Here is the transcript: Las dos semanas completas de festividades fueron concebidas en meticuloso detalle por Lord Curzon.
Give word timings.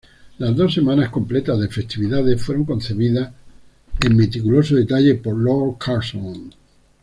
Las 0.39 0.55
dos 0.55 0.73
semanas 0.73 1.09
completas 1.11 1.59
de 1.59 1.67
festividades 1.69 2.41
fueron 2.41 2.65
concebidas 2.65 3.31
en 4.03 4.17
meticuloso 4.17 4.73
detalle 4.75 5.13
por 5.13 5.37
Lord 5.37 5.77
Curzon. 5.77 6.51